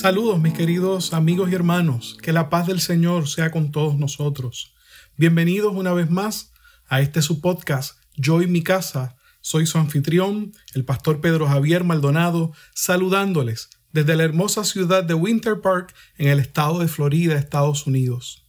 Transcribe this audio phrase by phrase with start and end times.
[0.00, 4.72] Saludos mis queridos amigos y hermanos, que la paz del Señor sea con todos nosotros.
[5.18, 6.54] Bienvenidos una vez más
[6.88, 9.16] a este su podcast, Yo y mi casa.
[9.42, 15.60] Soy su anfitrión, el pastor Pedro Javier Maldonado, saludándoles desde la hermosa ciudad de Winter
[15.60, 18.46] Park en el estado de Florida, Estados Unidos.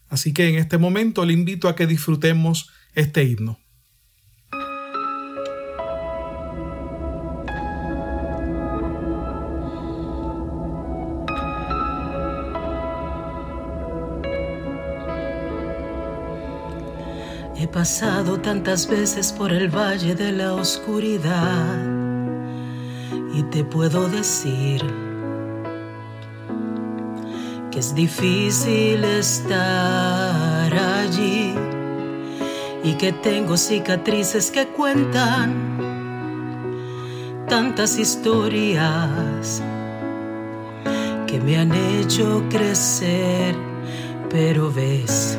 [0.08, 3.58] Así que en este momento le invito a que disfrutemos este himno.
[17.78, 21.78] Pasado tantas veces por el valle de la oscuridad.
[23.32, 24.82] Y te puedo decir
[27.70, 31.54] que es difícil estar allí
[32.82, 35.78] y que tengo cicatrices que cuentan
[37.48, 39.62] tantas historias
[41.28, 43.54] que me han hecho crecer,
[44.28, 45.38] pero ves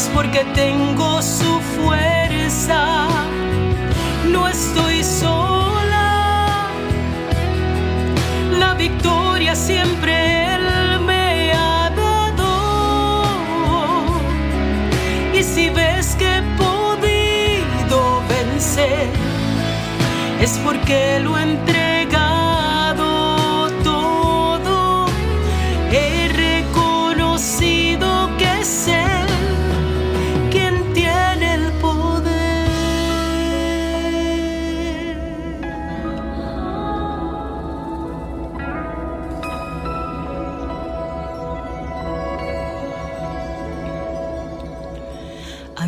[0.00, 3.08] Es porque tengo su fuerza.
[4.32, 6.68] No estoy sola.
[8.58, 10.12] La victoria siempre
[10.54, 10.66] Él
[11.10, 12.52] me ha dado.
[15.38, 17.98] Y si ves que he podido
[18.34, 19.10] vencer,
[20.40, 21.79] es porque lo entré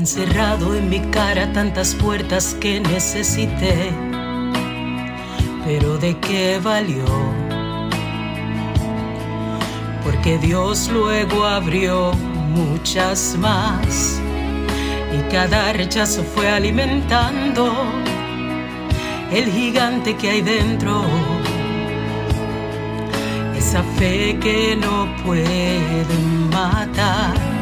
[0.02, 3.92] Han cerrado en mi cara tantas puertas que necesité,
[5.64, 7.04] pero ¿de qué valió?
[10.02, 12.14] Porque Dios luego abrió
[12.50, 14.20] muchas más
[15.16, 17.72] y cada rechazo fue alimentando
[19.30, 21.04] el gigante que hay dentro.
[23.56, 25.78] Esa fe que no puede
[26.50, 27.61] matar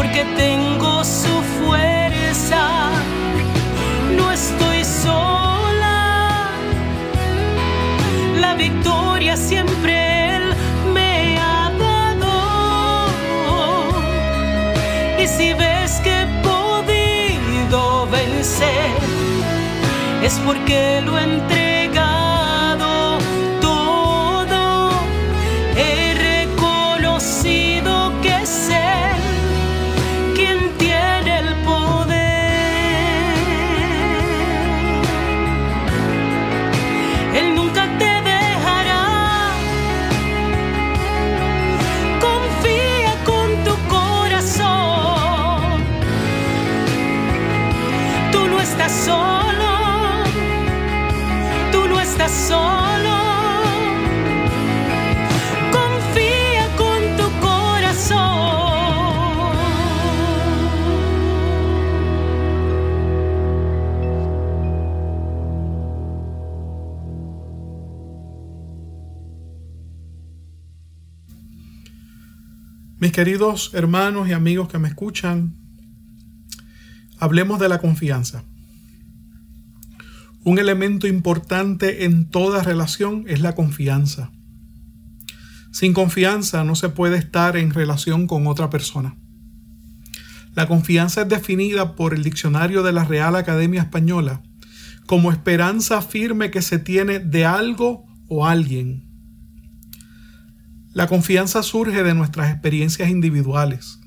[0.00, 2.90] porque tengo su fuerza.
[4.16, 6.52] No estoy sola.
[8.40, 10.44] La victoria siempre Él
[10.94, 12.32] me ha dado.
[15.22, 18.92] Y si ves que he podido vencer,
[20.22, 21.59] es porque lo entré
[52.50, 53.18] solo.
[55.76, 58.20] Confía con tu corazón.
[72.98, 75.54] Mis queridos hermanos y amigos que me escuchan,
[77.18, 78.44] hablemos de la confianza.
[80.44, 84.30] Un elemento importante en toda relación es la confianza.
[85.70, 89.16] Sin confianza no se puede estar en relación con otra persona.
[90.54, 94.42] La confianza es definida por el diccionario de la Real Academia Española
[95.06, 99.10] como esperanza firme que se tiene de algo o alguien
[100.92, 104.00] la confianza surge de nuestras experiencias individuales.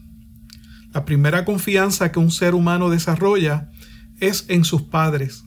[0.92, 3.72] La primera confianza que un ser humano desarrolla
[4.20, 5.46] es en sus padres,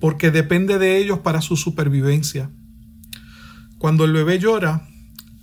[0.00, 2.50] porque depende de ellos para su supervivencia.
[3.78, 4.88] Cuando el bebé llora,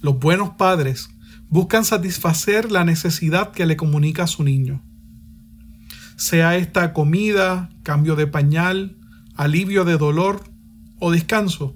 [0.02, 1.10] los buenos padres
[1.50, 4.84] buscan satisfacer la necesidad que le comunica a su niño.
[6.16, 8.98] Sea esta comida, cambio de pañal,
[9.36, 10.44] alivio de dolor
[11.00, 11.76] o descanso.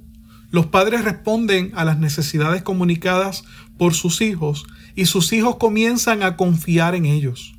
[0.51, 3.43] Los padres responden a las necesidades comunicadas
[3.77, 4.65] por sus hijos
[4.95, 7.55] y sus hijos comienzan a confiar en ellos.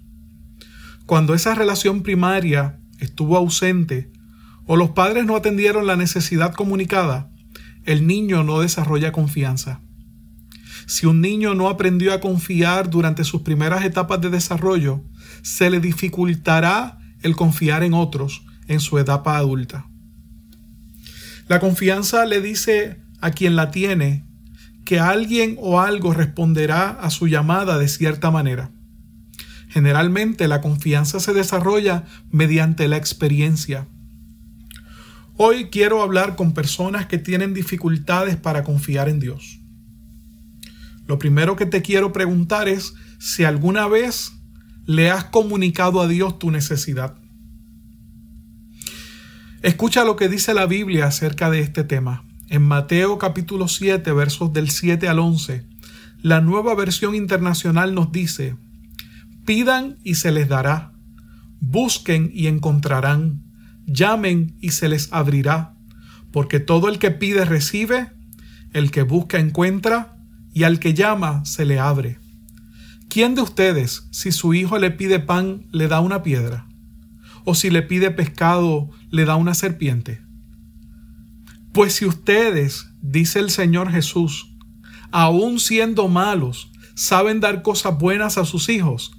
[1.07, 4.13] Cuando esa relación primaria estuvo ausente
[4.73, 7.29] o los padres no atendieron la necesidad comunicada,
[7.87, 9.81] el niño no desarrolla confianza.
[10.87, 15.03] Si un niño no aprendió a confiar durante sus primeras etapas de desarrollo,
[15.43, 19.89] se le dificultará el confiar en otros en su etapa adulta.
[21.49, 24.25] La confianza le dice a quien la tiene
[24.85, 28.71] que alguien o algo responderá a su llamada de cierta manera.
[29.69, 33.89] Generalmente la confianza se desarrolla mediante la experiencia.
[35.43, 39.59] Hoy quiero hablar con personas que tienen dificultades para confiar en Dios.
[41.07, 44.33] Lo primero que te quiero preguntar es si alguna vez
[44.85, 47.17] le has comunicado a Dios tu necesidad.
[49.63, 52.23] Escucha lo que dice la Biblia acerca de este tema.
[52.51, 55.65] En Mateo capítulo 7, versos del 7 al 11,
[56.21, 58.57] la nueva versión internacional nos dice,
[59.47, 60.93] pidan y se les dará,
[61.61, 63.50] busquen y encontrarán,
[63.93, 65.75] llamen y se les abrirá,
[66.33, 68.13] porque todo el que pide recibe,
[68.73, 70.17] el que busca encuentra,
[70.53, 72.19] y al que llama se le abre.
[73.09, 76.67] ¿Quién de ustedes, si su hijo le pide pan, le da una piedra?
[77.45, 80.23] o si le pide pescado, le da una serpiente?
[81.73, 84.55] Pues si ustedes, dice el Señor Jesús,
[85.11, 89.13] aun siendo malos, saben dar cosas buenas a sus hijos,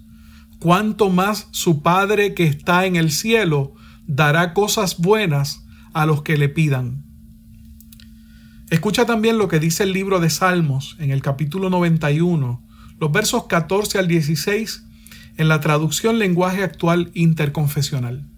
[0.60, 3.74] cuánto más su Padre que está en el cielo
[4.08, 7.06] dará cosas buenas a los que le pidan.
[8.70, 12.66] Escucha también lo que dice el libro de Salmos en el capítulo 91,
[13.00, 14.86] los versos 14 al 16
[15.38, 18.30] en la traducción lenguaje actual interconfesional.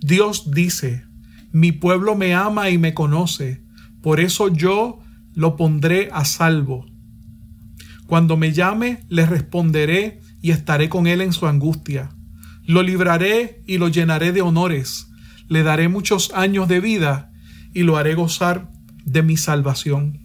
[0.00, 1.04] Dios dice,
[1.50, 3.64] mi pueblo me ama y me conoce,
[4.02, 5.00] por eso yo
[5.34, 6.86] lo pondré a salvo.
[8.06, 12.10] Cuando me llame, le responderé y estaré con él en su angustia.
[12.68, 15.08] Lo libraré y lo llenaré de honores,
[15.48, 17.32] le daré muchos años de vida
[17.72, 18.70] y lo haré gozar
[19.06, 20.20] de mi salvación.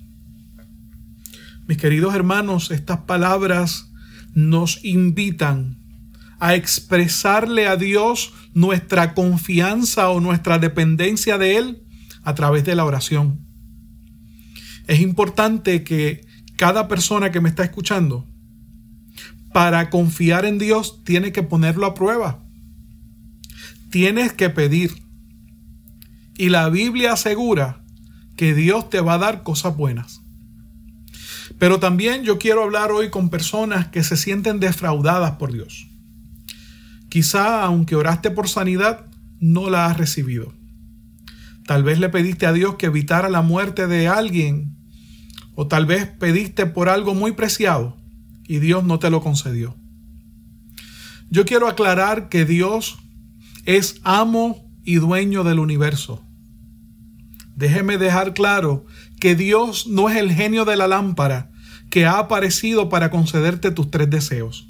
[1.67, 3.93] Mis queridos hermanos, estas palabras
[4.33, 5.79] nos invitan
[6.41, 11.83] a expresarle a Dios nuestra confianza o nuestra dependencia de Él
[12.23, 13.39] a través de la oración.
[14.87, 18.27] Es importante que cada persona que me está escuchando,
[19.53, 22.43] para confiar en Dios, tiene que ponerlo a prueba.
[23.89, 25.03] Tienes que pedir.
[26.35, 27.83] Y la Biblia asegura
[28.35, 30.21] que Dios te va a dar cosas buenas.
[31.59, 35.87] Pero también yo quiero hablar hoy con personas que se sienten defraudadas por Dios.
[37.09, 39.05] Quizá aunque oraste por sanidad,
[39.39, 40.51] no la has recibido.
[41.67, 44.75] Tal vez le pediste a Dios que evitara la muerte de alguien
[45.55, 48.02] o tal vez pediste por algo muy preciado
[48.47, 49.75] y Dios no te lo concedió.
[51.29, 52.97] Yo quiero aclarar que Dios
[53.65, 56.23] es amo y dueño del universo.
[57.55, 58.85] Déjeme dejar claro
[59.19, 61.51] que Dios no es el genio de la lámpara
[61.89, 64.67] que ha aparecido para concederte tus tres deseos.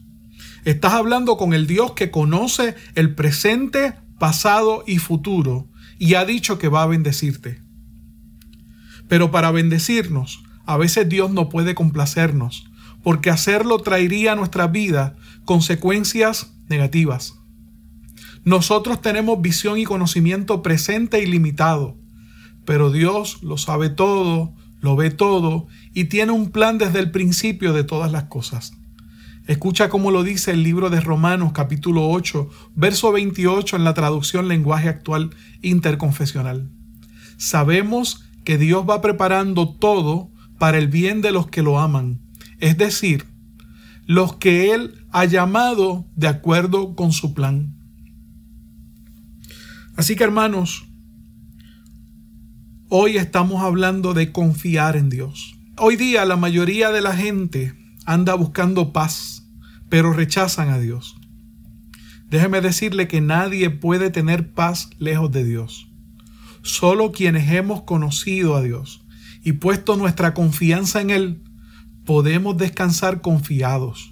[0.66, 6.58] Estás hablando con el Dios que conoce el presente, pasado y futuro y ha dicho
[6.58, 7.62] que va a bendecirte.
[9.08, 12.66] Pero para bendecirnos, a veces Dios no puede complacernos,
[13.04, 17.36] porque hacerlo traería a nuestra vida consecuencias negativas.
[18.46, 21.98] Nosotros tenemos visión y conocimiento presente y limitado,
[22.66, 27.74] pero Dios lo sabe todo, lo ve todo y tiene un plan desde el principio
[27.74, 28.74] de todas las cosas.
[29.48, 34.48] Escucha cómo lo dice el libro de Romanos capítulo 8, verso 28 en la traducción
[34.48, 35.32] lenguaje actual
[35.62, 36.70] interconfesional.
[37.36, 42.23] Sabemos que Dios va preparando todo para el bien de los que lo aman,
[42.64, 43.26] es decir,
[44.06, 47.76] los que Él ha llamado de acuerdo con su plan.
[49.98, 50.86] Así que hermanos,
[52.88, 55.58] hoy estamos hablando de confiar en Dios.
[55.78, 59.44] Hoy día la mayoría de la gente anda buscando paz,
[59.90, 61.18] pero rechazan a Dios.
[62.30, 65.90] Déjeme decirle que nadie puede tener paz lejos de Dios.
[66.62, 69.04] Solo quienes hemos conocido a Dios
[69.44, 71.44] y puesto nuestra confianza en Él,
[72.06, 74.12] podemos descansar confiados.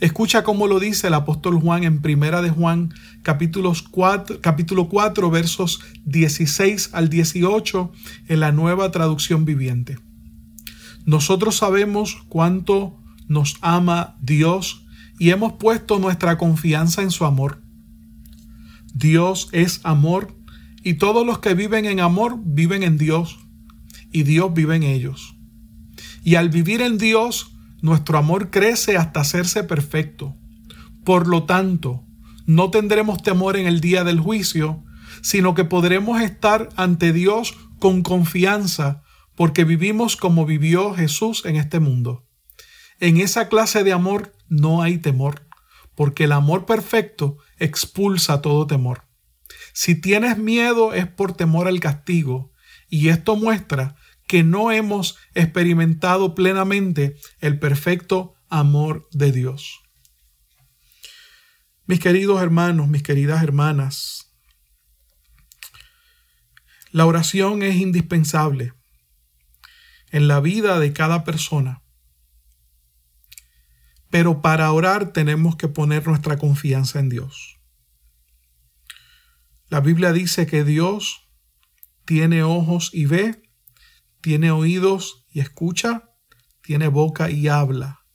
[0.00, 2.92] Escucha cómo lo dice el apóstol Juan en Primera de Juan,
[3.22, 7.92] capítulos 4, capítulo 4, versos 16 al 18,
[8.26, 9.98] en la nueva traducción viviente.
[11.04, 14.84] Nosotros sabemos cuánto nos ama Dios
[15.18, 17.62] y hemos puesto nuestra confianza en su amor.
[18.92, 20.36] Dios es amor
[20.82, 23.38] y todos los que viven en amor viven en Dios
[24.10, 25.36] y Dios vive en ellos.
[26.22, 30.36] Y al vivir en Dios, nuestro amor crece hasta hacerse perfecto.
[31.04, 32.04] Por lo tanto,
[32.46, 34.84] no tendremos temor en el día del juicio,
[35.20, 39.02] sino que podremos estar ante Dios con confianza,
[39.34, 42.28] porque vivimos como vivió Jesús en este mundo.
[43.00, 45.48] En esa clase de amor no hay temor,
[45.96, 49.08] porque el amor perfecto expulsa todo temor.
[49.72, 52.52] Si tienes miedo es por temor al castigo,
[52.88, 53.96] y esto muestra
[54.32, 59.82] que no hemos experimentado plenamente el perfecto amor de Dios.
[61.84, 64.32] Mis queridos hermanos, mis queridas hermanas,
[66.92, 68.72] la oración es indispensable
[70.12, 71.82] en la vida de cada persona.
[74.08, 77.60] Pero para orar tenemos que poner nuestra confianza en Dios.
[79.68, 81.28] La Biblia dice que Dios
[82.06, 83.51] tiene ojos y ve,
[84.22, 86.10] tiene oídos y escucha,
[86.62, 88.06] tiene boca y habla.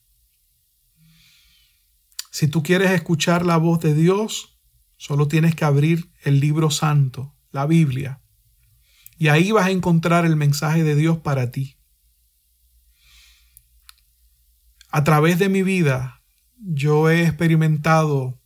[2.32, 4.60] Si tú quieres escuchar la voz de Dios,
[4.96, 8.22] solo tienes que abrir el libro santo, la Biblia,
[9.18, 11.78] y ahí vas a encontrar el mensaje de Dios para ti.
[14.90, 16.24] A través de mi vida,
[16.56, 18.42] yo he experimentado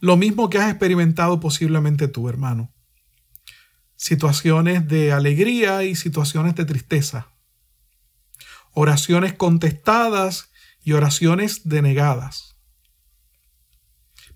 [0.00, 2.73] lo mismo que has experimentado posiblemente tú, hermano
[3.96, 7.32] situaciones de alegría y situaciones de tristeza,
[8.72, 10.50] oraciones contestadas
[10.82, 12.56] y oraciones denegadas.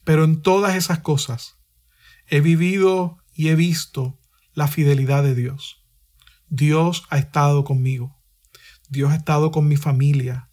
[0.05, 1.57] Pero en todas esas cosas
[2.27, 4.19] he vivido y he visto
[4.55, 5.85] la fidelidad de Dios.
[6.49, 8.19] Dios ha estado conmigo.
[8.89, 10.51] Dios ha estado con mi familia.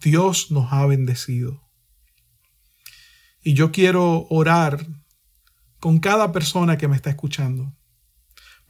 [0.00, 1.62] Dios nos ha bendecido.
[3.42, 4.86] Y yo quiero orar
[5.84, 7.76] con cada persona que me está escuchando,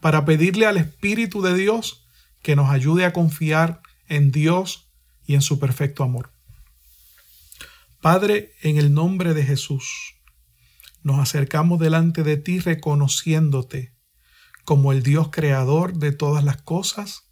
[0.01, 2.09] para pedirle al Espíritu de Dios
[2.43, 4.91] que nos ayude a confiar en Dios
[5.25, 6.33] y en su perfecto amor.
[8.01, 10.17] Padre, en el nombre de Jesús,
[11.05, 13.95] nos acercamos delante de ti reconociéndote
[14.65, 17.31] como el Dios creador de todas las cosas,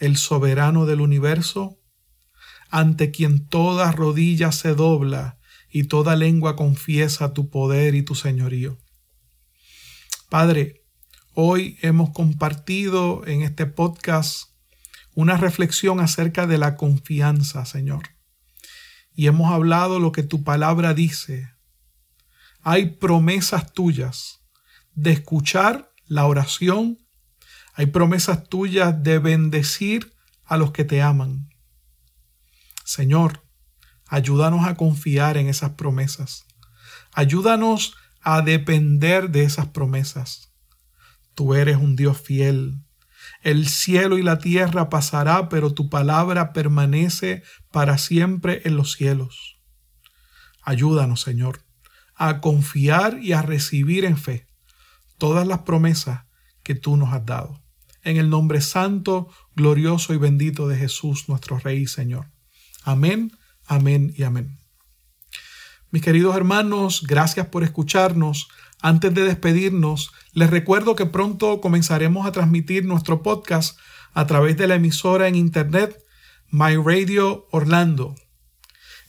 [0.00, 1.78] el soberano del universo,
[2.70, 5.38] ante quien toda rodilla se dobla
[5.70, 8.81] y toda lengua confiesa tu poder y tu señorío.
[10.32, 10.82] Padre,
[11.34, 14.44] hoy hemos compartido en este podcast
[15.12, 18.16] una reflexión acerca de la confianza, Señor.
[19.14, 21.52] Y hemos hablado lo que tu palabra dice.
[22.62, 24.40] Hay promesas tuyas
[24.94, 26.96] de escuchar la oración.
[27.74, 30.14] Hay promesas tuyas de bendecir
[30.46, 31.50] a los que te aman.
[32.86, 33.44] Señor,
[34.06, 36.46] ayúdanos a confiar en esas promesas.
[37.12, 40.52] Ayúdanos a depender de esas promesas.
[41.34, 42.78] Tú eres un Dios fiel.
[43.42, 49.58] El cielo y la tierra pasará, pero tu palabra permanece para siempre en los cielos.
[50.62, 51.64] Ayúdanos, Señor,
[52.14, 54.46] a confiar y a recibir en fe
[55.18, 56.24] todas las promesas
[56.62, 57.60] que tú nos has dado.
[58.04, 62.30] En el nombre santo, glorioso y bendito de Jesús, nuestro Rey y Señor.
[62.84, 63.32] Amén,
[63.66, 64.61] amén y amén.
[65.92, 68.48] Mis queridos hermanos, gracias por escucharnos.
[68.80, 73.78] Antes de despedirnos, les recuerdo que pronto comenzaremos a transmitir nuestro podcast
[74.14, 76.02] a través de la emisora en internet
[76.48, 78.14] My Radio Orlando.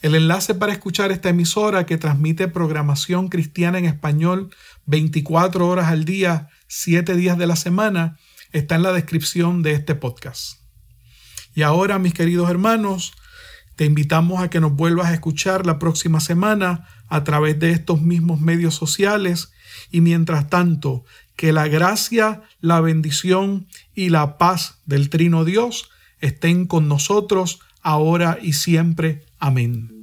[0.02, 6.04] El enlace para escuchar esta emisora que transmite programación cristiana en español 24 horas al
[6.04, 8.18] día, 7 días de la semana,
[8.52, 10.58] está en la descripción de este podcast.
[11.54, 13.14] Y ahora, mis queridos hermanos,
[13.76, 18.02] te invitamos a que nos vuelvas a escuchar la próxima semana a través de estos
[18.02, 19.52] mismos medios sociales
[19.90, 21.04] y mientras tanto,
[21.36, 25.90] que la gracia, la bendición y la paz del Trino Dios
[26.20, 29.24] estén con nosotros ahora y siempre.
[29.38, 29.93] Amén.